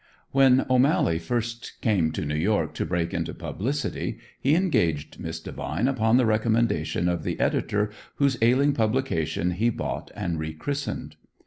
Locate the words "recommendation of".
6.25-7.21